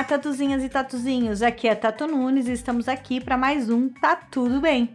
Olá, 0.00 0.06
tatuzinhas 0.08 0.64
e 0.64 0.68
tatuzinhos. 0.70 1.42
Aqui 1.42 1.68
é 1.68 1.74
Tatu 1.74 2.06
Nunes 2.06 2.48
e 2.48 2.52
estamos 2.52 2.88
aqui 2.88 3.20
para 3.20 3.36
mais 3.36 3.68
um 3.68 3.86
Tá 3.86 4.16
Tudo 4.16 4.58
Bem. 4.58 4.94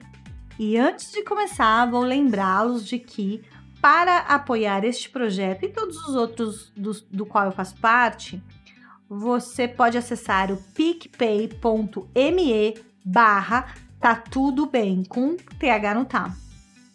E 0.58 0.76
antes 0.78 1.12
de 1.12 1.21
começar, 1.21 1.85
vou 1.85 2.01
lembrá-los 2.01 2.83
de 2.83 2.97
que 2.97 3.44
para 3.79 4.17
apoiar 4.21 4.83
este 4.83 5.07
projeto 5.12 5.63
e 5.63 5.70
todos 5.70 5.96
os 6.07 6.15
outros 6.15 6.74
do, 6.76 6.92
do 7.12 7.24
qual 7.24 7.46
eu 7.46 7.52
faço 7.52 7.76
parte, 7.78 8.42
você 9.07 9.67
pode 9.67 9.96
acessar 9.96 10.52
o 10.52 10.57
picpay.me 10.74 11.53
barra 13.06 13.76
tá 13.99 14.15
tudo 14.15 14.65
bem, 14.65 15.03
com 15.03 15.35
TH 15.35 15.94
no 15.94 16.05
tá. 16.05 16.35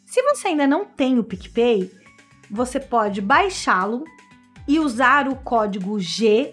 Se 0.05 0.21
você 0.21 0.49
ainda 0.49 0.67
não 0.67 0.85
tem 0.85 1.17
o 1.21 1.23
PicPay, 1.23 1.89
você 2.51 2.81
pode 2.81 3.21
baixá-lo 3.21 4.03
e 4.67 4.81
usar 4.81 5.29
o 5.29 5.37
código 5.37 6.01
G, 6.01 6.53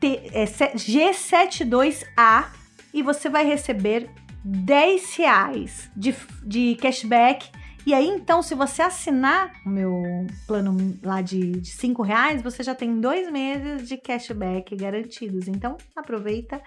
G72A 0.00 2.46
e 2.92 3.02
você 3.02 3.28
vai 3.28 3.44
receber 3.44 4.08
10 4.44 5.16
reais 5.16 5.90
de, 5.96 6.14
de 6.42 6.76
cashback. 6.76 7.50
E 7.86 7.94
aí, 7.94 8.06
então, 8.06 8.42
se 8.42 8.54
você 8.54 8.82
assinar 8.82 9.52
o 9.64 9.68
meu 9.68 10.02
plano 10.46 10.98
lá 11.02 11.22
de, 11.22 11.52
de 11.52 11.70
5 11.70 12.02
reais, 12.02 12.42
você 12.42 12.62
já 12.62 12.74
tem 12.74 13.00
dois 13.00 13.30
meses 13.30 13.88
de 13.88 13.96
cashback 13.96 14.76
garantidos. 14.76 15.48
Então, 15.48 15.76
aproveita 15.96 16.60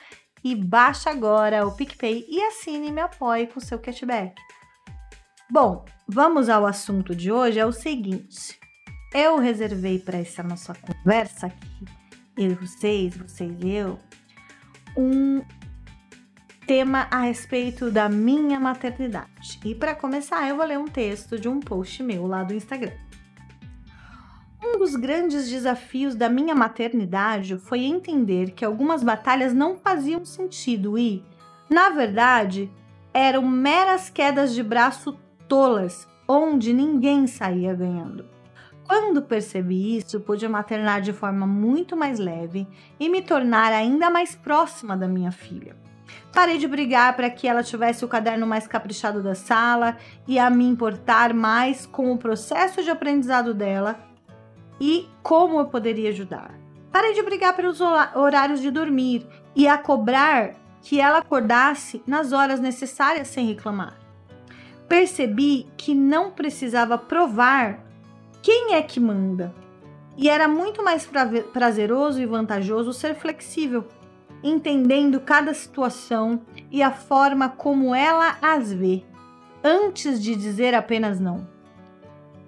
e 0.43 0.55
baixa 0.55 1.12
agora 1.12 1.68
o 1.68 1.76
PicPay 1.76 2.26
e 2.27 2.41
assine 2.41 2.88
e 2.88 2.91
me 2.91 3.02
apoie 3.02 3.48
com 3.48 3.59
seu 3.59 3.77
cashback. 3.77 4.34
Bom, 5.49 5.85
vamos 6.07 6.49
ao 6.49 6.66
assunto 6.66 7.16
de 7.16 7.32
hoje, 7.32 7.59
é 7.59 7.66
o 7.66 7.71
seguinte. 7.71 8.59
Eu 9.13 9.38
reservei 9.38 9.99
para 9.99 10.18
essa 10.18 10.41
nossa 10.41 10.73
conversa 10.73 11.48
aqui, 11.48 11.85
eu 12.43 12.51
e 12.51 12.55
vocês, 12.55 13.15
vocês 13.15 13.55
e 13.61 13.70
eu, 13.70 13.99
um 14.97 15.41
tema 16.65 17.07
a 17.11 17.21
respeito 17.21 17.91
da 17.91 18.07
minha 18.09 18.59
maternidade. 18.59 19.59
E 19.63 19.75
para 19.75 19.95
começar, 19.95 20.48
eu 20.48 20.55
vou 20.55 20.65
ler 20.65 20.79
um 20.79 20.87
texto 20.87 21.37
de 21.37 21.48
um 21.48 21.59
post 21.59 22.01
meu 22.01 22.25
lá 22.25 22.43
do 22.43 22.53
Instagram. 22.53 22.93
Um 24.63 24.77
dos 24.77 24.95
grandes 24.95 25.49
desafios 25.49 26.15
da 26.15 26.29
minha 26.29 26.55
maternidade 26.55 27.57
foi 27.57 27.83
entender 27.83 28.51
que 28.51 28.63
algumas 28.63 29.03
batalhas 29.03 29.53
não 29.53 29.76
faziam 29.76 30.23
sentido 30.23 30.98
e, 30.98 31.23
na 31.70 31.89
verdade, 31.89 32.71
eram 33.13 33.48
meras 33.48 34.09
quedas 34.09 34.53
de 34.53 34.63
braço 34.63 35.17
tolas, 35.48 36.07
onde 36.27 36.73
ninguém 36.73 37.27
saía 37.27 37.73
ganhando. 37.73 38.40
Quando 38.87 39.21
percebi 39.21 39.98
isso, 39.98 40.20
pude 40.20 40.48
maternar 40.48 41.01
de 41.01 41.13
forma 41.13 41.48
muito 41.48 41.96
mais 41.96 42.20
leve 42.20 42.68
e 42.99 43.10
me 43.10 43.21
tornar 43.21 43.71
ainda 43.71 44.10
mais 44.10 44.35
próxima 44.35 44.98
da 44.98 45.07
minha 45.07 45.32
filha. 45.32 45.76
Parei 46.34 46.57
de 46.57 46.68
brigar 46.68 47.15
para 47.15 47.29
que 47.29 47.48
ela 47.48 47.63
tivesse 47.63 48.04
o 48.04 48.07
caderno 48.07 48.46
mais 48.48 48.68
caprichado 48.68 49.21
da 49.21 49.35
sala 49.35 49.98
e 50.27 50.40
a 50.40 50.49
me 50.49 50.65
importar 50.65 51.34
mais 51.34 51.85
com 51.85 52.12
o 52.12 52.18
processo 52.18 52.84
de 52.84 52.90
aprendizado 52.90 53.54
dela 53.54 53.99
e 54.79 55.07
como 55.21 55.60
eu 55.60 55.66
poderia 55.66 56.10
ajudar. 56.10 56.51
Parei 56.91 57.13
de 57.13 57.23
brigar 57.23 57.55
pelos 57.55 57.79
horários 57.79 58.60
de 58.60 58.70
dormir 58.70 59.26
e 59.55 59.68
a 59.68 59.77
cobrar 59.77 60.55
que 60.82 60.99
ela 60.99 61.20
acordasse 61.20 62.01
nas 62.05 62.34
horas 62.34 62.60
necessárias 62.60 63.27
sem 63.27 63.48
reclamar. 63.48 63.98
Percebi 64.88 65.68
que 65.78 65.94
não 65.94 66.31
precisava 66.31 66.97
provar 66.97 67.79
quem 68.41 68.73
é 68.73 68.81
que 68.81 69.00
manda? 69.00 69.53
E 70.17 70.29
era 70.29 70.47
muito 70.47 70.84
mais 70.84 71.07
prazeroso 71.53 72.22
e 72.22 72.25
vantajoso 72.25 72.94
ser 72.94 73.16
flexível, 73.16 73.88
entendendo 74.43 75.19
cada 75.19 75.53
situação 75.53 76.41
e 76.69 76.81
a 76.81 76.91
forma 76.91 77.49
como 77.49 77.95
ela 77.95 78.38
as 78.41 78.71
vê, 78.71 79.03
antes 79.63 80.21
de 80.21 80.35
dizer 80.35 80.73
apenas 80.73 81.19
não. 81.19 81.47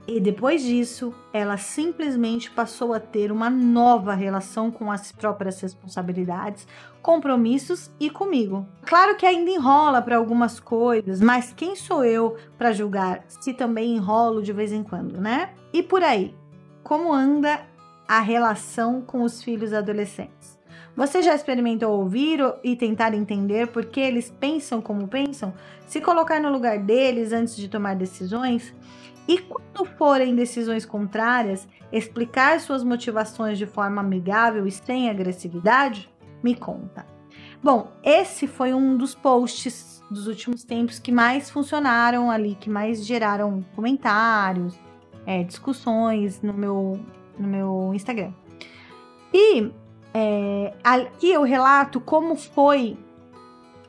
E 0.06 0.19
depois 0.19 0.62
disso, 0.62 1.14
ela 1.31 1.56
simplesmente 1.56 2.52
passou 2.52 2.94
a 2.94 3.00
ter 3.00 3.31
uma 3.31 3.50
nova 3.50 4.14
relação 4.14 4.69
com 4.69 4.91
as 4.91 5.14
próprias 5.14 5.62
responsabilidades, 5.62 6.68
compromissos 7.02 7.90
e 8.00 8.09
comigo. 8.09 8.68
Claro 8.86 9.16
que 9.16 9.25
ainda 9.25 9.50
enrola 9.50 10.02
para 10.02 10.18
algumas 10.18 10.59
coisas, 10.59 11.22
mas 11.22 11.53
quem 11.53 11.75
sou 11.75 12.03
eu 12.03 12.36
para 12.58 12.74
julgar 12.74 13.24
se 13.28 13.53
também 13.53 13.96
enrolo 13.96 14.42
de 14.42 14.52
vez 14.52 14.74
em 14.74 14.84
quando, 14.84 15.22
né? 15.22 15.52
E 15.72 15.81
por 15.81 16.03
aí, 16.03 16.36
como 16.84 17.13
anda 17.13 17.62
a 18.06 18.19
relação 18.19 19.02
com 19.02 19.24
os 19.24 19.42
filhos 19.42 19.72
adolescentes? 19.72 20.59
Você 20.96 21.24
já 21.24 21.34
experimentou 21.34 21.92
ouvir 21.97 22.40
e 22.63 22.75
tentar 22.75 23.16
entender 23.16 23.68
por 23.68 23.86
que 23.86 24.00
eles 24.00 24.30
pensam 24.30 24.80
como 24.80 25.08
pensam? 25.08 25.53
Se 25.88 26.00
colocar 26.00 26.40
no 26.40 26.52
lugar 26.52 26.78
deles 26.78 27.31
antes 27.31 27.56
de 27.56 27.68
tomar 27.68 27.96
decisões? 27.96 28.74
E 29.28 29.39
quando 29.39 29.85
forem 29.97 30.35
decisões 30.35 30.85
contrárias, 30.85 31.67
explicar 31.91 32.59
suas 32.59 32.84
motivações 32.84 33.57
de 33.57 33.66
forma 33.66 34.01
amigável 34.01 34.67
e 34.67 34.72
sem 34.72 35.09
agressividade? 35.09 36.09
Me 36.44 36.56
conta. 36.56 37.06
Bom, 37.62 37.91
esse 38.03 38.47
foi 38.47 38.73
um 38.73 38.97
dos 38.97 39.16
posts 39.16 40.03
dos 40.12 40.28
últimos 40.28 40.63
tempos 40.63 41.00
que 41.00 41.12
mais 41.12 41.50
funcionaram 41.50 42.29
ali, 42.29 42.56
que 42.56 42.69
mais 42.69 43.06
geraram 43.06 43.63
comentários, 43.75 44.78
é, 45.25 45.44
discussões 45.44 46.41
no 46.41 46.53
meu, 46.53 47.00
no 47.39 47.47
meu 47.47 47.91
Instagram. 47.94 48.33
E 49.33 49.72
é, 50.13 50.73
aqui 50.83 51.31
eu 51.31 51.44
relato 51.44 52.00
como 52.00 52.35
foi 52.35 52.97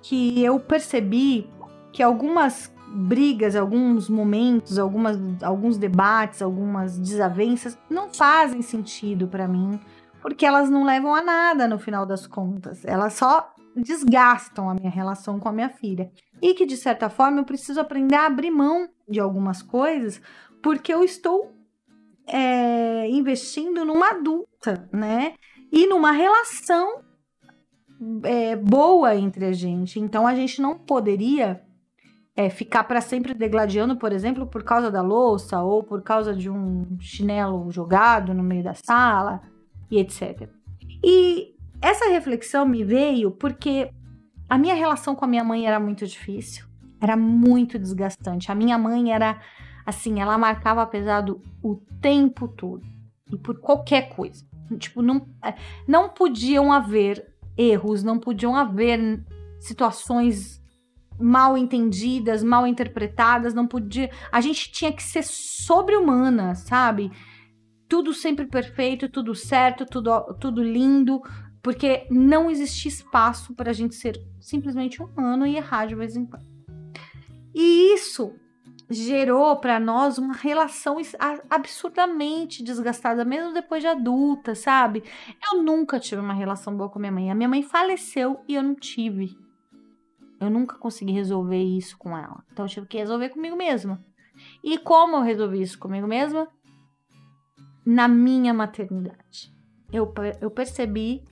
que 0.01 0.43
eu 0.43 0.59
percebi 0.61 1.49
que 1.93 2.03
algumas 2.03 2.74
brigas, 2.95 3.57
alguns 3.57 4.09
momentos, 4.09 4.79
algumas, 4.79 5.19
alguns 5.43 5.77
debates, 5.77 6.41
algumas 6.41 6.99
desavenças 6.99 7.77
não 7.91 8.09
fazem 8.09 8.63
sentido 8.63 9.27
para 9.27 9.49
mim, 9.49 9.81
porque 10.23 10.47
elas 10.47 10.71
não 10.71 10.85
levam 10.85 11.15
a 11.15 11.23
nada 11.23 11.67
no 11.67 11.79
final 11.79 12.07
das 12.07 12.27
contas. 12.27 12.85
Elas 12.85 13.15
só 13.15 13.53
desgastam 13.77 14.71
a 14.71 14.75
minha 14.75 14.91
relação 14.91 15.41
com 15.41 15.49
a 15.49 15.53
minha 15.53 15.69
filha. 15.69 16.11
E 16.41 16.55
que 16.55 16.65
de 16.65 16.77
certa 16.77 17.11
forma 17.11 17.41
eu 17.41 17.45
preciso 17.45 17.81
aprender 17.81 18.15
a 18.15 18.27
abrir 18.27 18.51
mão 18.51 18.89
de 19.09 19.19
algumas 19.19 19.61
coisas, 19.61 20.23
porque 20.63 20.95
eu 20.95 21.03
estou 21.03 21.53
é, 22.27 23.09
investindo 23.11 23.85
numa 23.85 24.11
adulta, 24.11 24.89
né? 24.93 25.35
E 25.73 25.87
numa 25.87 26.13
relação 26.13 27.03
é, 28.23 28.55
boa 28.55 29.17
entre 29.17 29.47
a 29.47 29.53
gente. 29.53 29.99
Então 29.99 30.27
a 30.27 30.35
gente 30.35 30.63
não 30.63 30.79
poderia 30.79 31.61
é, 32.37 32.51
ficar 32.51 32.85
para 32.85 33.01
sempre 33.01 33.33
degladiando, 33.33 33.97
por 33.97 34.13
exemplo, 34.13 34.47
por 34.47 34.65
causa 34.65 34.91
da 34.91 35.01
louça 35.01 35.63
ou 35.63 35.83
por 35.83 36.03
causa 36.03 36.35
de 36.35 36.51
um 36.51 36.97
chinelo 36.99 37.71
jogado 37.71 38.35
no 38.35 38.43
meio 38.43 38.65
da 38.65 38.75
sala 38.75 39.41
e 39.91 39.99
etc. 39.99 40.49
E 41.03 41.55
essa 41.81 42.09
reflexão 42.09 42.67
me 42.67 42.83
veio 42.83 43.31
porque 43.31 43.91
a 44.49 44.59
minha 44.59 44.75
relação 44.75 45.15
com 45.15 45.25
a 45.25 45.29
minha 45.29 45.45
mãe 45.45 45.67
era 45.67 45.79
muito 45.79 46.07
difícil, 46.07 46.67
era 47.01 47.17
muito 47.17 47.79
desgastante. 47.79 48.51
A 48.51 48.55
minha 48.55 48.77
mãe 48.77 49.13
era 49.13 49.41
assim, 49.87 50.21
ela 50.21 50.37
marcava 50.37 50.85
pesado 50.87 51.41
o 51.63 51.77
tempo 52.01 52.49
todo 52.49 52.83
e 53.31 53.37
por 53.37 53.61
qualquer 53.61 54.09
coisa. 54.09 54.45
Tipo, 54.79 55.03
não, 55.03 55.29
é, 55.45 55.55
não 55.87 56.09
podiam 56.09 56.73
haver 56.73 57.33
erros, 57.57 58.03
não 58.03 58.19
podiam 58.19 58.57
haver 58.57 59.23
situações 59.61 60.64
mal 61.19 61.57
entendidas, 61.57 62.43
mal 62.43 62.67
interpretadas, 62.67 63.55
não 63.55 63.67
podia. 63.67 64.11
A 64.31 64.41
gente 64.41 64.71
tinha 64.73 64.93
que 64.93 65.03
ser 65.03 65.23
sobre-humana, 65.25 66.55
sabe? 66.55 67.11
Tudo 67.89 68.13
sempre 68.13 68.47
perfeito, 68.47 69.09
tudo 69.09 69.35
certo, 69.35 69.87
tudo, 69.87 70.35
tudo 70.41 70.63
lindo, 70.63 71.21
porque 71.63 72.07
não 72.11 72.51
existia 72.51 72.91
espaço 72.91 73.55
para 73.55 73.71
a 73.71 73.75
gente 73.75 73.95
ser 73.95 74.21
simplesmente 74.41 75.03
humano 75.03 75.47
e 75.47 75.57
errar 75.57 75.87
de 75.87 75.95
vez 75.95 76.17
em 76.17 76.27
quando. 76.27 76.47
E 77.55 77.95
isso 77.95 78.35
gerou 78.91 79.57
para 79.57 79.81
nós 79.81 80.19
uma 80.19 80.35
relação 80.35 80.97
absurdamente 81.49 82.63
desgastada, 82.63 83.25
mesmo 83.25 83.55
depois 83.55 83.83
de 83.83 83.87
adulta, 83.87 84.55
sabe? 84.55 85.03
Eu 85.53 85.63
nunca 85.63 85.99
tive 85.99 86.21
uma 86.21 86.35
relação 86.35 86.77
boa 86.77 86.91
com 86.91 86.99
minha 86.99 87.13
mãe. 87.13 87.31
A 87.31 87.35
minha 87.35 87.49
mãe 87.49 87.63
faleceu 87.63 88.41
e 88.47 88.55
eu 88.55 88.63
não 88.63 88.75
tive. 88.75 89.44
Eu 90.45 90.51
nunca 90.51 90.77
consegui 90.77 91.13
resolver 91.13 91.63
isso 91.63 91.97
com 91.99 92.17
ela. 92.17 92.43
Então 92.53 92.65
eu 92.65 92.69
tive 92.69 92.87
que 92.87 92.99
resolver 92.99 93.31
comigo 93.31 93.57
mesma. 93.57 94.05
E 94.63 94.79
como 94.79 95.17
eu 95.17 95.23
resolvi 95.23 95.63
isso 95.63 95.79
comigo 95.79 96.07
mesma? 96.07 96.49
Na 97.85 98.09
minha 98.09 98.53
maternidade. 98.53 99.53
Eu, 99.93 100.13
eu 100.41 100.51
percebi 100.51 101.23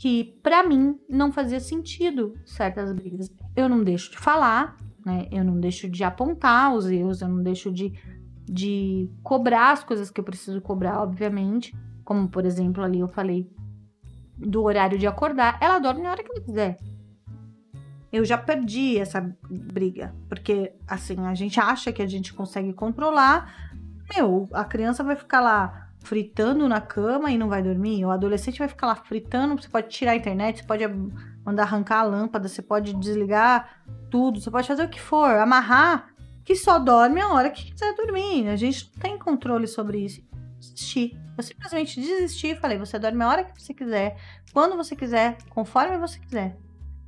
que 0.00 0.38
para 0.42 0.66
mim 0.66 0.98
não 1.08 1.30
fazia 1.30 1.60
sentido 1.60 2.34
certas 2.44 2.92
brigas. 2.92 3.30
Eu 3.54 3.68
não 3.68 3.84
deixo 3.84 4.10
de 4.10 4.18
falar, 4.18 4.76
né? 5.04 5.28
Eu 5.30 5.44
não 5.44 5.58
deixo 5.60 5.88
de 5.88 6.02
apontar 6.02 6.74
os 6.74 6.86
erros, 6.86 7.20
eu 7.20 7.28
não 7.28 7.42
deixo 7.42 7.70
de, 7.70 7.92
de 8.44 9.10
cobrar 9.22 9.72
as 9.72 9.84
coisas 9.84 10.10
que 10.10 10.20
eu 10.20 10.24
preciso 10.24 10.60
cobrar, 10.60 11.02
obviamente. 11.02 11.76
Como, 12.04 12.28
por 12.28 12.44
exemplo, 12.44 12.82
ali 12.82 13.00
eu 13.00 13.08
falei 13.08 13.50
do 14.36 14.62
horário 14.62 14.98
de 14.98 15.06
acordar, 15.06 15.58
ela 15.60 15.78
dorme 15.78 16.02
na 16.02 16.10
hora 16.10 16.22
que 16.22 16.30
ela 16.32 16.44
quiser. 16.44 16.78
Eu 18.12 18.24
já 18.24 18.36
perdi 18.36 18.98
essa 18.98 19.20
briga, 19.50 20.14
porque 20.28 20.74
assim, 20.86 21.18
a 21.26 21.34
gente 21.34 21.58
acha 21.58 21.90
que 21.90 22.02
a 22.02 22.06
gente 22.06 22.34
consegue 22.34 22.72
controlar. 22.74 23.72
Meu, 24.14 24.48
a 24.52 24.64
criança 24.64 25.02
vai 25.02 25.16
ficar 25.16 25.40
lá 25.40 25.88
fritando 26.00 26.68
na 26.68 26.80
cama 26.80 27.30
e 27.30 27.38
não 27.38 27.48
vai 27.48 27.62
dormir. 27.62 28.04
O 28.04 28.10
adolescente 28.10 28.58
vai 28.58 28.68
ficar 28.68 28.88
lá 28.88 28.94
fritando, 28.94 29.60
você 29.60 29.68
pode 29.68 29.88
tirar 29.88 30.12
a 30.12 30.16
internet, 30.16 30.58
você 30.58 30.66
pode 30.66 30.84
mandar 31.44 31.62
arrancar 31.62 32.00
a 32.00 32.02
lâmpada, 32.02 32.48
você 32.48 32.60
pode 32.60 32.92
desligar 32.94 33.82
tudo, 34.10 34.40
você 34.40 34.50
pode 34.50 34.68
fazer 34.68 34.84
o 34.84 34.88
que 34.88 35.00
for, 35.00 35.30
amarrar, 35.36 36.12
que 36.44 36.54
só 36.54 36.78
dorme 36.78 37.20
a 37.20 37.28
hora 37.28 37.50
que 37.50 37.72
quiser 37.72 37.94
dormir. 37.94 38.48
A 38.48 38.56
gente 38.56 38.90
não 38.92 39.00
tem 39.00 39.18
controle 39.18 39.66
sobre 39.66 40.04
isso. 40.04 40.22
Desistir. 40.58 41.18
Eu 41.36 41.42
simplesmente 41.42 42.00
desisti 42.00 42.48
e 42.48 42.56
falei: 42.56 42.78
você 42.78 42.98
dorme 42.98 43.22
a 43.24 43.28
hora 43.28 43.44
que 43.44 43.60
você 43.60 43.72
quiser, 43.72 44.16
quando 44.52 44.76
você 44.76 44.94
quiser, 44.94 45.38
conforme 45.48 45.96
você 45.98 46.18
quiser. 46.18 46.56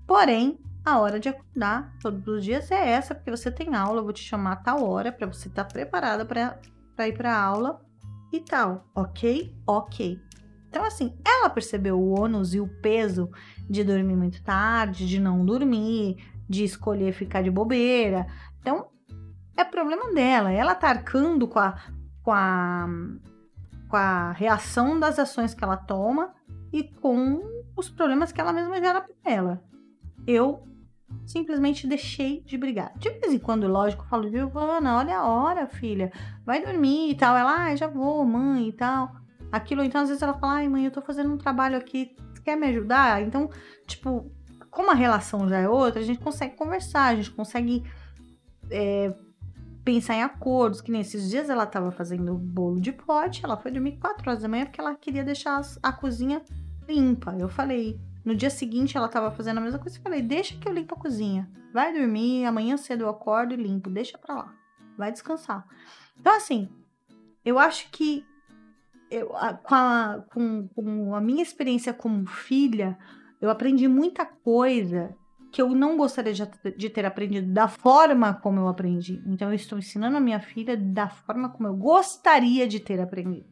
Porém, 0.07 0.59
a 0.85 0.99
hora 0.99 1.19
de 1.19 1.29
acordar 1.31 1.97
todos 2.01 2.27
os 2.29 2.45
dias 2.45 2.71
é 2.71 2.91
essa, 2.91 3.15
porque 3.15 3.31
você 3.31 3.51
tem 3.51 3.75
aula, 3.75 4.01
eu 4.01 4.05
vou 4.05 4.13
te 4.13 4.23
chamar 4.23 4.53
a 4.53 4.57
tal 4.57 4.85
hora 4.89 5.11
para 5.11 5.27
você 5.27 5.49
estar 5.49 5.65
tá 5.65 5.73
preparada 5.73 6.27
para 6.27 7.09
ir 7.09 7.17
para 7.17 7.37
aula 7.37 7.81
e 8.33 8.41
tal, 8.41 8.85
ok? 8.95 9.57
Ok. 9.67 10.21
Então, 10.69 10.85
assim, 10.85 11.17
ela 11.25 11.49
percebeu 11.49 11.99
o 11.99 12.21
ônus 12.21 12.53
e 12.53 12.61
o 12.61 12.67
peso 12.67 13.31
de 13.71 13.85
dormir 13.85 14.17
muito 14.17 14.43
tarde, 14.43 15.07
de 15.07 15.21
não 15.21 15.47
dormir, 15.47 16.17
de 16.49 16.65
escolher 16.65 17.13
ficar 17.13 17.43
de 17.43 17.51
bobeira. 17.51 18.27
Então, 18.61 18.89
é 19.57 19.65
problema 19.65 20.13
dela. 20.13 20.51
Ela 20.51 20.75
tá 20.75 20.89
arcando 20.89 21.47
com 21.47 21.61
a, 21.61 21.77
com 22.23 22.33
a, 22.33 22.89
com 23.89 23.97
a 23.97 24.33
reação 24.33 24.99
das 24.99 25.19
ações 25.19 25.55
que 25.55 25.63
ela 25.63 25.77
toma 25.77 26.35
e 26.73 26.83
com 26.83 27.41
os 27.77 27.89
problemas 27.89 28.33
que 28.33 28.41
ela 28.41 28.53
mesma 28.53 28.81
gera 28.81 29.01
pra 29.01 29.15
ela. 29.25 29.63
Eu 30.27 30.67
simplesmente 31.27 31.87
deixei 31.87 32.43
de 32.43 32.57
brigar. 32.59 32.93
De 32.99 33.11
vez 33.11 33.33
em 33.33 33.39
quando, 33.39 33.67
lógico, 33.67 34.05
eu 34.05 34.09
falo, 34.09 34.31
Giovana, 34.31 34.97
olha 34.99 35.19
a 35.19 35.27
hora, 35.27 35.67
filha, 35.67 36.13
vai 36.45 36.65
dormir 36.65 37.11
e 37.11 37.15
tal. 37.15 37.37
Ela, 37.37 37.65
ah, 37.65 37.77
já 37.77 37.87
vou, 37.87 38.25
mãe 38.25 38.69
e 38.69 38.73
tal. 38.73 39.15
Aquilo, 39.51 39.85
então, 39.85 40.01
às 40.01 40.09
vezes 40.09 40.23
ela 40.23 40.35
fala, 40.35 40.55
ai, 40.55 40.69
mãe, 40.69 40.85
eu 40.85 40.91
tô 40.91 41.01
fazendo 41.01 41.33
um 41.33 41.39
trabalho 41.39 41.77
aqui, 41.77 42.17
quer 42.45 42.57
me 42.57 42.67
ajudar? 42.67 43.23
Então, 43.23 43.49
tipo, 43.87 44.31
como 44.71 44.91
a 44.91 44.95
relação 44.95 45.49
já 45.49 45.59
é 45.59 45.69
outra, 45.69 46.01
a 46.01 46.05
gente 46.05 46.19
consegue 46.19 46.57
conversar, 46.57 47.07
a 47.07 47.17
gente 47.17 47.31
consegue 47.31 47.85
é, 48.71 49.15
pensar 49.85 50.15
em 50.15 50.23
acordos, 50.23 50.81
que 50.81 50.91
nesses 50.91 51.31
dias 51.31 51.49
ela 51.49 51.67
tava 51.67 51.93
fazendo 51.93 52.35
bolo 52.35 52.81
de 52.81 52.93
pote, 52.93 53.45
ela 53.45 53.57
foi 53.57 53.71
dormir 53.71 53.99
4 53.99 54.29
horas 54.29 54.43
da 54.43 54.49
manhã 54.49 54.65
porque 54.65 54.81
ela 54.81 54.95
queria 54.95 55.23
deixar 55.23 55.61
a 55.83 55.93
cozinha 55.93 56.43
limpa. 56.89 57.37
Eu 57.39 57.49
falei, 57.49 58.01
no 58.25 58.35
dia 58.35 58.51
seguinte 58.51 58.97
ela 58.97 59.09
tava 59.09 59.31
fazendo 59.31 59.59
a 59.59 59.61
mesma 59.61 59.79
coisa. 59.79 59.99
Eu 59.99 60.03
falei, 60.03 60.23
deixa 60.23 60.57
que 60.57 60.67
eu 60.67 60.73
limpo 60.73 60.95
a 60.95 60.99
cozinha. 60.99 61.51
Vai 61.73 61.93
dormir, 61.93 62.45
amanhã 62.47 62.77
cedo 62.77 63.03
eu 63.03 63.09
acordo 63.09 63.53
e 63.53 63.57
limpo. 63.57 63.91
Deixa 63.91 64.17
pra 64.17 64.35
lá. 64.35 64.55
Vai 64.97 65.13
descansar. 65.13 65.67
Então, 66.19 66.35
assim, 66.35 66.69
eu 67.45 67.59
acho 67.59 67.91
que 67.91 68.25
eu, 69.11 69.37
a, 69.37 69.53
com, 69.55 69.75
a, 69.75 70.25
com, 70.33 70.69
com 70.69 71.15
a 71.15 71.21
minha 71.21 71.43
experiência 71.43 71.93
como 71.93 72.27
filha, 72.27 72.99
eu 73.41 73.51
aprendi 73.51 73.87
muita 73.87 74.25
coisa 74.25 75.15
que 75.53 75.61
eu 75.61 75.69
não 75.69 75.97
gostaria 75.97 76.33
de, 76.33 76.91
ter 76.91 77.05
aprendido 77.05 77.53
da 77.53 77.69
forma 77.69 78.35
como 78.35 78.59
eu 78.59 78.69
aprendi. 78.69 79.23
Então, 79.27 79.51
eu 79.51 79.55
estou 79.55 79.79
ensinando 79.79 80.17
a 80.17 80.21
minha 80.21 80.41
filha 80.41 80.77
da 80.77 81.09
forma 81.09 81.49
como 81.49 81.69
eu 81.69 81.77
gostaria 81.77 82.67
de 82.67 82.81
ter 82.81 83.01
aprendido. 83.01 83.47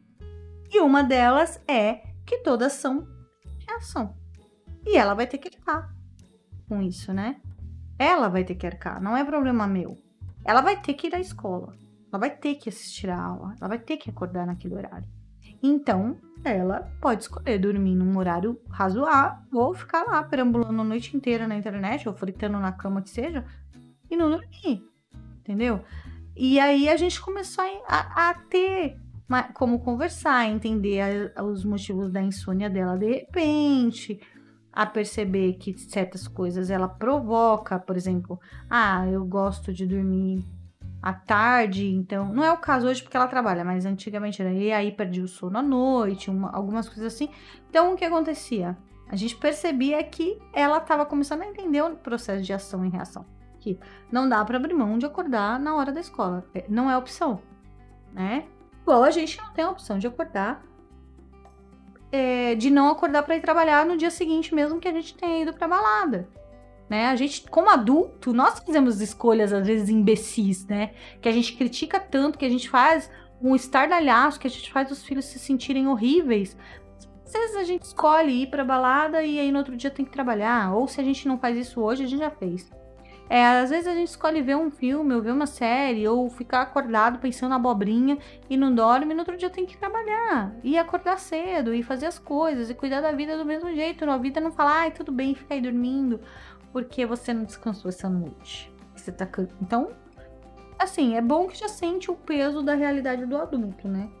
E 0.69 0.81
uma 0.81 1.03
delas 1.03 1.61
é 1.67 2.01
que 2.25 2.39
todas 2.39 2.73
são 2.73 3.07
reação. 3.67 4.22
E 4.85 4.97
ela 4.97 5.13
vai 5.13 5.27
ter 5.27 5.37
que 5.37 5.49
arcar 5.55 5.93
com 6.67 6.81
isso, 6.81 7.13
né? 7.13 7.37
Ela 7.97 8.27
vai 8.27 8.43
ter 8.43 8.55
que 8.55 8.65
arcar, 8.65 9.01
não 9.01 9.15
é 9.15 9.23
problema 9.23 9.67
meu. 9.67 9.97
Ela 10.43 10.61
vai 10.61 10.79
ter 10.81 10.93
que 10.93 11.07
ir 11.07 11.15
à 11.15 11.19
escola. 11.19 11.73
Ela 12.11 12.19
vai 12.19 12.29
ter 12.29 12.55
que 12.55 12.69
assistir 12.69 13.09
a 13.09 13.21
aula. 13.21 13.55
Ela 13.59 13.69
vai 13.69 13.79
ter 13.79 13.97
que 13.97 14.09
acordar 14.09 14.45
naquele 14.45 14.75
horário. 14.75 15.07
Então, 15.61 16.17
ela 16.43 16.91
pode 16.99 17.23
escolher 17.23 17.57
dormir 17.57 17.95
num 17.95 18.17
horário 18.17 18.59
razoável 18.69 19.39
ou 19.53 19.73
ficar 19.73 20.03
lá 20.03 20.21
perambulando 20.21 20.81
a 20.81 20.83
noite 20.83 21.15
inteira 21.15 21.47
na 21.47 21.55
internet 21.55 22.07
ou 22.07 22.13
fritando 22.13 22.59
na 22.59 22.71
cama 22.71 23.01
que 23.01 23.09
seja 23.09 23.45
e 24.11 24.17
não 24.17 24.29
dormir. 24.29 24.83
Entendeu? 25.39 25.83
E 26.35 26.59
aí 26.59 26.89
a 26.89 26.97
gente 26.97 27.21
começou 27.21 27.63
a, 27.87 28.29
a 28.29 28.33
ter 28.33 28.99
como 29.53 29.79
conversar, 29.79 30.47
entender 30.47 31.31
a, 31.35 31.43
os 31.43 31.63
motivos 31.63 32.11
da 32.11 32.21
insônia 32.21 32.69
dela 32.69 32.97
de 32.97 33.09
repente, 33.09 34.19
a 34.73 34.87
perceber 34.87 35.53
que 35.53 35.77
certas 35.77 36.27
coisas 36.27 36.71
ela 36.71 36.89
provoca, 36.89 37.77
por 37.77 37.95
exemplo, 37.95 38.39
ah, 38.67 39.07
eu 39.07 39.23
gosto 39.23 39.71
de 39.71 39.85
dormir 39.85 40.43
à 40.99 41.13
tarde, 41.13 41.87
então 41.87 42.33
não 42.33 42.43
é 42.43 42.51
o 42.51 42.57
caso 42.57 42.87
hoje 42.87 43.03
porque 43.03 43.15
ela 43.15 43.27
trabalha, 43.27 43.63
mas 43.63 43.85
antigamente 43.85 44.41
era 44.41 44.51
e 44.51 44.71
aí 44.71 44.91
perdi 44.91 45.21
o 45.21 45.27
sono 45.27 45.59
à 45.59 45.61
noite, 45.61 46.31
uma, 46.31 46.49
algumas 46.49 46.89
coisas 46.89 47.13
assim. 47.13 47.29
Então 47.69 47.93
o 47.93 47.95
que 47.95 48.03
acontecia? 48.03 48.75
A 49.07 49.15
gente 49.15 49.35
percebia 49.35 50.03
que 50.03 50.41
ela 50.51 50.77
estava 50.77 51.05
começando 51.05 51.43
a 51.43 51.47
entender 51.47 51.83
o 51.83 51.95
processo 51.95 52.43
de 52.43 52.51
ação 52.51 52.83
e 52.83 52.89
reação, 52.89 53.25
que 53.59 53.77
não 54.11 54.27
dá 54.27 54.43
para 54.43 54.57
abrir 54.57 54.73
mão 54.73 54.97
de 54.97 55.05
acordar 55.05 55.59
na 55.59 55.75
hora 55.75 55.91
da 55.91 55.99
escola, 55.99 56.43
é, 56.55 56.65
não 56.67 56.89
é 56.89 56.97
opção, 56.97 57.41
né? 58.11 58.47
Igual 58.81 59.03
a 59.03 59.11
gente 59.11 59.37
não 59.37 59.53
tem 59.53 59.63
a 59.63 59.69
opção 59.69 59.99
de 59.99 60.07
acordar 60.07 60.63
é, 62.13 62.53
de 62.53 62.69
não 62.69 62.89
acordar 62.89 63.23
para 63.23 63.35
ir 63.35 63.41
trabalhar 63.41 63.87
no 63.87 63.97
dia 63.97 64.11
seguinte, 64.11 64.53
mesmo 64.53 64.79
que 64.79 64.87
a 64.87 64.91
gente 64.91 65.15
tenha 65.15 65.41
ido 65.41 65.51
pra 65.51 65.67
balada. 65.67 66.29
Né? 66.87 67.07
A 67.07 67.15
gente, 67.15 67.49
como 67.49 67.71
adulto, 67.71 68.31
nós 68.31 68.59
fazemos 68.59 69.01
escolhas 69.01 69.51
às 69.51 69.65
vezes 69.65 69.89
imbecis, 69.89 70.63
né? 70.67 70.91
Que 71.19 71.27
a 71.27 71.31
gente 71.31 71.57
critica 71.57 71.99
tanto, 71.99 72.37
que 72.37 72.45
a 72.45 72.49
gente 72.49 72.69
faz 72.69 73.09
um 73.41 73.55
estardalhaço, 73.55 74.39
que 74.39 74.45
a 74.45 74.49
gente 74.49 74.71
faz 74.71 74.91
os 74.91 75.03
filhos 75.03 75.25
se 75.25 75.39
sentirem 75.39 75.87
horríveis. 75.87 76.55
Às 77.25 77.33
vezes 77.33 77.55
a 77.55 77.63
gente 77.63 77.81
escolhe 77.81 78.43
ir 78.43 78.47
pra 78.51 78.63
balada 78.63 79.23
e 79.23 79.39
aí 79.39 79.51
no 79.51 79.57
outro 79.57 79.75
dia 79.75 79.89
tem 79.89 80.05
que 80.05 80.11
trabalhar. 80.11 80.75
Ou 80.75 80.87
se 80.87 81.01
a 81.01 81.03
gente 81.03 81.27
não 81.27 81.39
faz 81.39 81.57
isso 81.57 81.81
hoje, 81.81 82.03
a 82.03 82.07
gente 82.07 82.19
já 82.19 82.29
fez. 82.29 82.69
É, 83.33 83.43
às 83.47 83.71
vezes 83.71 83.87
a 83.87 83.95
gente 83.95 84.09
escolhe 84.09 84.43
ver 84.43 84.55
um 84.55 84.69
filme, 84.69 85.11
ou 85.15 85.19
ver 85.19 85.31
uma 85.31 85.47
série, 85.47 86.07
ou 86.07 86.29
ficar 86.29 86.61
acordado 86.61 87.17
pensando 87.17 87.49
na 87.49 87.55
abobrinha 87.55 88.19
e 88.47 88.55
não 88.55 88.71
dorme, 88.75 89.11
no 89.11 89.21
outro 89.21 89.35
dia 89.35 89.49
tem 89.49 89.65
que 89.65 89.75
trabalhar, 89.75 90.53
e 90.63 90.77
acordar 90.77 91.17
cedo, 91.17 91.73
e 91.73 91.81
fazer 91.81 92.05
as 92.05 92.19
coisas, 92.19 92.69
e 92.69 92.75
cuidar 92.75 93.01
da 93.01 93.11
vida 93.11 93.35
do 93.35 93.43
mesmo 93.43 93.73
jeito. 93.73 94.07
A 94.07 94.17
vida 94.19 94.39
não 94.39 94.51
fala, 94.51 94.81
ai, 94.81 94.91
tudo 94.91 95.11
bem, 95.11 95.33
fica 95.33 95.55
aí 95.55 95.61
dormindo, 95.61 96.19
porque 96.71 97.07
você 97.07 97.33
não 97.33 97.43
descansou 97.43 97.89
essa 97.89 98.07
noite. 98.07 98.71
Você 98.95 99.11
tá... 99.11 99.27
Então, 99.59 99.89
assim, 100.77 101.15
é 101.15 101.21
bom 101.21 101.47
que 101.47 101.57
já 101.57 101.67
sente 101.67 102.11
o 102.11 102.15
peso 102.15 102.61
da 102.61 102.75
realidade 102.75 103.25
do 103.25 103.35
adulto, 103.35 103.87
né? 103.87 104.11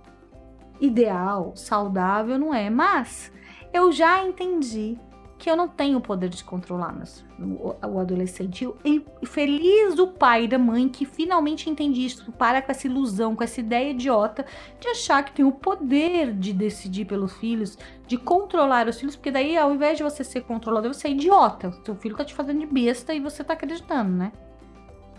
Ideal, 0.81 1.55
saudável 1.55 2.39
não 2.39 2.51
é, 2.51 2.67
mas 2.67 3.31
eu 3.71 3.91
já 3.91 4.25
entendi 4.25 4.97
que 5.43 5.49
eu 5.49 5.57
não 5.57 5.67
tenho 5.67 5.97
o 5.97 6.01
poder 6.01 6.29
de 6.29 6.41
controlar 6.41 6.93
meus, 6.93 7.25
o, 7.37 7.75
o, 7.85 7.99
adolescente. 7.99 8.65
E 8.85 9.03
feliz 9.25 9.99
o 9.99 10.07
pai 10.07 10.47
da 10.47 10.57
mãe 10.57 10.87
que 10.87 11.05
finalmente 11.05 11.69
entende 11.69 12.05
isso, 12.05 12.31
para 12.31 12.61
com 12.61 12.71
essa 12.71 12.87
ilusão, 12.87 13.35
com 13.35 13.43
essa 13.43 13.59
ideia 13.59 13.91
idiota 13.91 14.45
de 14.79 14.87
achar 14.87 15.21
que 15.21 15.33
tem 15.33 15.43
o 15.43 15.51
poder 15.51 16.31
de 16.31 16.53
decidir 16.53 17.03
pelos 17.03 17.33
filhos, 17.33 17.77
de 18.07 18.15
controlar 18.17 18.87
os 18.87 18.97
filhos, 18.97 19.17
porque 19.17 19.31
daí 19.31 19.57
ao 19.57 19.73
invés 19.73 19.97
de 19.97 20.03
você 20.03 20.23
ser 20.23 20.43
controlador, 20.43 20.93
você 20.93 21.09
é 21.09 21.11
idiota. 21.11 21.73
Seu 21.83 21.93
filho 21.93 22.15
tá 22.15 22.23
te 22.23 22.33
fazendo 22.33 22.61
de 22.61 22.65
besta 22.65 23.13
e 23.13 23.19
você 23.19 23.43
tá 23.43 23.51
acreditando, 23.51 24.13
né? 24.13 24.31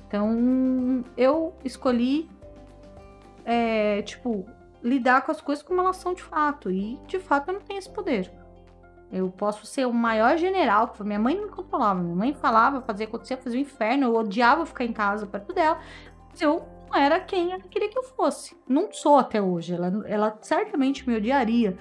Então, 0.09 1.05
eu 1.19 1.53
escolhi, 1.63 2.31
é, 3.45 4.01
tipo, 4.01 4.47
lidar 4.83 5.21
com 5.21 5.33
as 5.33 5.43
coisas 5.43 5.63
como 5.63 5.83
elas 5.83 5.99
são 5.99 6.15
de 6.15 6.23
fato. 6.23 6.71
E, 6.71 6.99
de 7.07 7.19
fato, 7.19 7.49
eu 7.51 7.55
não 7.55 7.61
tenho 7.61 7.79
esse 7.79 7.91
poder. 7.91 8.33
Eu 9.15 9.31
posso 9.31 9.65
ser 9.65 9.87
o 9.87 9.93
maior 9.93 10.37
general, 10.37 10.89
que 10.89 11.01
minha 11.05 11.21
mãe 11.21 11.41
me 11.41 11.49
controlava. 11.49 12.03
Minha 12.03 12.17
mãe 12.17 12.35
falava, 12.35 12.81
fazia 12.81 13.07
acontecer, 13.07 13.37
fazia 13.37 13.61
o 13.61 13.63
inferno. 13.63 14.07
Eu 14.07 14.17
odiava 14.17 14.67
ficar 14.67 14.85
em 14.85 14.93
casa 14.93 15.25
perto 15.25 15.55
dela. 15.55 15.79
Mas 16.29 16.43
eu 16.43 16.67
não 16.91 16.97
era 16.97 17.21
quem 17.21 17.53
ela 17.53 17.63
queria 17.63 17.89
que 17.89 17.97
eu 17.97 18.03
fosse. 18.03 18.57
Não 18.69 18.93
sou 18.93 19.17
até 19.17 19.41
hoje. 19.41 19.73
Ela, 19.73 20.03
ela 20.07 20.37
certamente 20.41 21.09
me 21.09 21.17
odiaria 21.17 21.79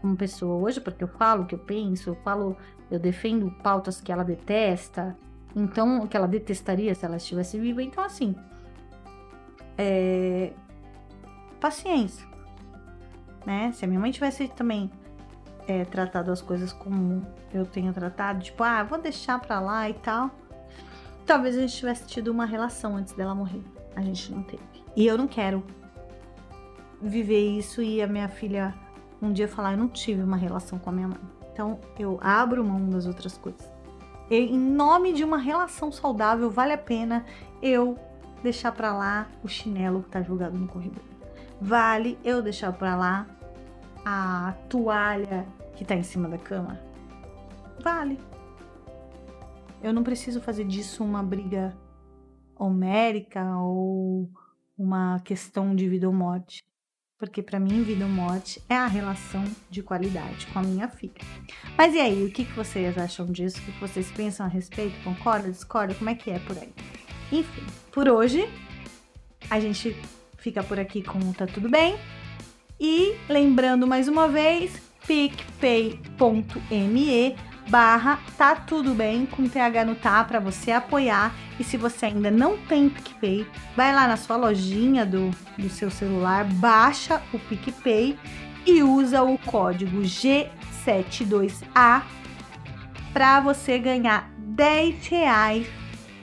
como 0.00 0.16
pessoa 0.16 0.62
hoje, 0.62 0.80
porque 0.80 1.02
eu 1.02 1.08
falo 1.08 1.42
o 1.42 1.46
que 1.46 1.56
eu 1.56 1.58
penso, 1.58 2.10
eu 2.10 2.14
falo, 2.22 2.56
eu 2.88 3.00
defendo 3.00 3.50
pautas 3.64 4.00
que 4.00 4.12
ela 4.12 4.22
detesta. 4.22 5.18
Então, 5.56 6.06
que 6.06 6.16
ela 6.16 6.28
detestaria 6.28 6.94
se 6.94 7.04
ela 7.04 7.16
estivesse 7.16 7.58
viva. 7.58 7.82
Então, 7.82 8.04
assim. 8.04 8.32
É... 9.76 10.52
Paciência. 11.60 12.24
Né? 13.44 13.72
Se 13.72 13.84
a 13.84 13.88
minha 13.88 13.98
mãe 13.98 14.12
tivesse 14.12 14.46
também 14.46 14.88
é, 15.66 15.84
tratado 15.84 16.30
as 16.30 16.40
coisas 16.40 16.72
como 16.72 17.26
eu 17.52 17.66
tenho 17.66 17.92
tratado, 17.92 18.42
tipo, 18.42 18.62
ah, 18.62 18.82
vou 18.84 18.98
deixar 18.98 19.40
pra 19.40 19.60
lá 19.60 19.88
e 19.88 19.94
tal. 19.94 20.30
Talvez 21.24 21.56
a 21.56 21.60
gente 21.60 21.76
tivesse 21.76 22.06
tido 22.06 22.28
uma 22.28 22.44
relação 22.44 22.96
antes 22.96 23.12
dela 23.12 23.34
morrer. 23.34 23.62
A 23.96 24.02
gente 24.02 24.32
não 24.32 24.42
teve. 24.42 24.62
E 24.94 25.06
eu 25.06 25.18
não 25.18 25.26
quero 25.26 25.64
viver 27.02 27.58
isso 27.58 27.82
e 27.82 28.00
a 28.00 28.06
minha 28.06 28.28
filha 28.28 28.74
um 29.20 29.32
dia 29.32 29.48
falar, 29.48 29.72
eu 29.72 29.78
não 29.78 29.88
tive 29.88 30.22
uma 30.22 30.36
relação 30.36 30.78
com 30.78 30.90
a 30.90 30.92
minha 30.92 31.08
mãe. 31.08 31.18
Então 31.52 31.80
eu 31.98 32.18
abro 32.22 32.64
mão 32.64 32.88
das 32.88 33.06
outras 33.06 33.36
coisas. 33.36 33.68
E, 34.30 34.36
em 34.36 34.58
nome 34.58 35.12
de 35.12 35.24
uma 35.24 35.38
relação 35.38 35.90
saudável, 35.90 36.50
vale 36.50 36.72
a 36.72 36.78
pena 36.78 37.24
eu 37.62 37.98
deixar 38.42 38.72
para 38.72 38.92
lá 38.92 39.26
o 39.42 39.48
chinelo 39.48 40.02
que 40.02 40.10
tá 40.10 40.22
jogado 40.22 40.56
no 40.56 40.66
corredor. 40.66 41.02
Vale 41.60 42.18
eu 42.22 42.42
deixar 42.42 42.72
para 42.72 42.94
lá 42.94 43.26
a 44.04 44.54
toalha 44.68 45.46
que 45.76 45.84
tá 45.84 45.94
em 45.94 46.02
cima 46.02 46.28
da 46.28 46.38
cama. 46.38 46.80
Vale. 47.82 48.18
Eu 49.82 49.92
não 49.92 50.02
preciso 50.02 50.40
fazer 50.40 50.64
disso 50.64 51.04
uma 51.04 51.22
briga 51.22 51.76
homérica 52.58 53.56
ou 53.58 54.30
uma 54.76 55.20
questão 55.20 55.76
de 55.76 55.88
vida 55.88 56.06
ou 56.06 56.14
morte. 56.14 56.64
Porque 57.18 57.42
para 57.42 57.58
mim, 57.58 57.82
vida 57.82 58.04
ou 58.04 58.10
morte 58.10 58.62
é 58.68 58.74
a 58.74 58.86
relação 58.86 59.42
de 59.70 59.82
qualidade 59.82 60.46
com 60.48 60.58
a 60.58 60.62
minha 60.62 60.88
filha. 60.88 61.14
Mas 61.76 61.94
e 61.94 62.00
aí, 62.00 62.24
o 62.24 62.30
que, 62.30 62.44
que 62.44 62.52
vocês 62.52 62.96
acham 62.98 63.26
disso? 63.26 63.58
O 63.58 63.64
que 63.64 63.80
vocês 63.80 64.10
pensam 64.10 64.44
a 64.44 64.48
respeito? 64.48 65.02
Concorda, 65.02 65.50
discorda? 65.50 65.94
Como 65.94 66.10
é 66.10 66.14
que 66.14 66.30
é 66.30 66.38
por 66.40 66.58
aí? 66.58 66.72
Enfim, 67.32 67.64
por 67.90 68.08
hoje 68.08 68.46
a 69.48 69.58
gente 69.58 69.96
fica 70.36 70.62
por 70.62 70.78
aqui 70.78 71.02
com 71.02 71.18
o 71.18 71.32
Tá 71.32 71.46
Tudo 71.46 71.68
Bem. 71.68 71.96
E 72.78 73.14
lembrando 73.28 73.86
mais 73.86 74.08
uma 74.08 74.28
vez, 74.28 74.82
picpay.me 75.06 75.96
barra 77.68 78.20
tá 78.36 78.54
tudo 78.54 78.94
bem 78.94 79.26
com 79.26 79.48
TH 79.48 79.84
no 79.84 79.94
tá 79.94 80.22
para 80.24 80.38
você 80.38 80.70
apoiar. 80.70 81.34
E 81.58 81.64
se 81.64 81.76
você 81.76 82.06
ainda 82.06 82.30
não 82.30 82.56
tem 82.56 82.88
PicPay, 82.88 83.46
vai 83.76 83.94
lá 83.94 84.06
na 84.06 84.16
sua 84.16 84.36
lojinha 84.36 85.04
do, 85.04 85.30
do 85.58 85.68
seu 85.68 85.90
celular, 85.90 86.44
baixa 86.44 87.22
o 87.32 87.38
PicPay 87.38 88.16
e 88.64 88.82
usa 88.82 89.22
o 89.22 89.38
código 89.38 90.02
G72A 90.02 92.02
para 93.12 93.40
você 93.40 93.78
ganhar 93.78 94.30
10 94.38 95.06
reais 95.06 95.66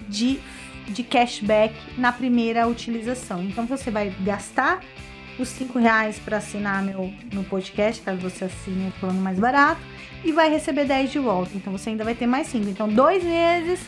de, 0.08 0.40
de 0.88 1.04
cashback 1.04 1.74
na 1.98 2.12
primeira 2.12 2.68
utilização. 2.68 3.44
Então 3.44 3.66
você 3.66 3.90
vai 3.90 4.10
gastar 4.22 4.82
os 5.40 5.50
5 5.50 5.80
reais 5.80 6.20
para 6.20 6.38
assinar 6.38 6.84
meu, 6.84 7.12
meu 7.32 7.44
podcast, 7.44 8.02
caso 8.02 8.20
você 8.20 8.46
assine 8.46 8.90
o 8.90 9.00
plano 9.00 9.20
mais 9.20 9.40
barato 9.40 9.82
e 10.24 10.32
vai 10.32 10.50
receber 10.50 10.86
10 10.86 11.12
de 11.12 11.20
volta. 11.20 11.52
Então 11.56 11.72
você 11.72 11.90
ainda 11.90 12.04
vai 12.04 12.16
ter 12.16 12.28
mais 12.28 12.48
5. 12.48 12.70
Então, 12.70 12.88
dois 12.88 13.24
meses 13.24 13.82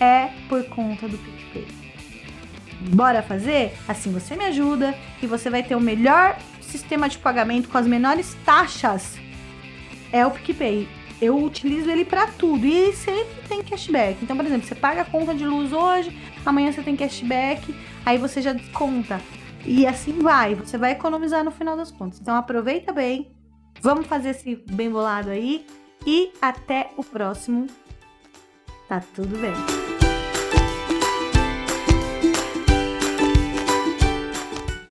é 0.00 0.30
por 0.48 0.64
conta 0.64 1.08
do 1.08 1.18
PicPay. 1.18 1.66
Bora 2.90 3.22
fazer? 3.22 3.72
Assim 3.88 4.12
você 4.12 4.36
me 4.36 4.44
ajuda 4.44 4.94
e 5.22 5.26
você 5.26 5.50
vai 5.50 5.62
ter 5.62 5.74
o 5.74 5.80
melhor 5.80 6.38
sistema 6.60 7.08
de 7.08 7.18
pagamento 7.18 7.68
com 7.68 7.78
as 7.78 7.86
menores 7.86 8.36
taxas. 8.44 9.18
É 10.12 10.24
o 10.26 10.30
PicPay. 10.30 10.88
Eu 11.20 11.42
utilizo 11.42 11.90
ele 11.90 12.04
para 12.04 12.26
tudo 12.26 12.66
e 12.66 12.92
sempre 12.92 13.34
tem 13.48 13.62
cashback. 13.62 14.18
Então, 14.22 14.36
por 14.36 14.44
exemplo, 14.44 14.66
você 14.66 14.74
paga 14.74 15.00
a 15.00 15.04
conta 15.04 15.34
de 15.34 15.46
luz 15.46 15.72
hoje, 15.72 16.16
amanhã 16.44 16.70
você 16.70 16.82
tem 16.82 16.94
cashback, 16.94 17.74
aí 18.04 18.18
você 18.18 18.42
já 18.42 18.52
desconta. 18.52 19.18
E 19.66 19.86
assim 19.86 20.18
vai, 20.20 20.54
você 20.54 20.78
vai 20.78 20.92
economizar 20.92 21.44
no 21.44 21.50
final 21.50 21.76
das 21.76 21.90
contas. 21.90 22.20
Então 22.20 22.36
aproveita 22.36 22.92
bem, 22.92 23.36
Vamos 23.80 24.06
fazer 24.06 24.30
esse 24.30 24.56
bem 24.56 24.90
bolado 24.90 25.30
aí 25.30 25.66
e 26.06 26.32
até 26.40 26.90
o 26.96 27.04
próximo. 27.04 27.66
Tá 28.88 29.02
tudo 29.14 29.36
bem. 29.38 29.85